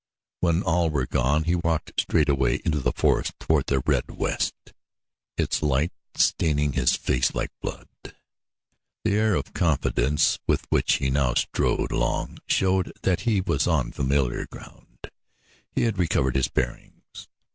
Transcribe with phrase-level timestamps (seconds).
[0.39, 4.73] When all were gone he walked straight away into the forest toward the red west,
[5.37, 7.87] its light staining his face like blood.
[9.03, 13.91] The air of confidence with which he now strode along showed that he was on
[13.91, 15.11] familiar ground;
[15.69, 17.27] he had recovered his bearings.